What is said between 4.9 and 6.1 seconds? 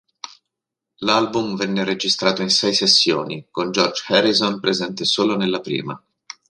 solo nella prima.